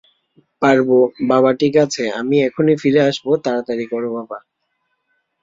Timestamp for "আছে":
1.85-2.03